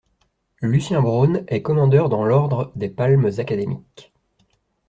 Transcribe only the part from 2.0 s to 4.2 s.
dans l'Ordre des Palmes académiques.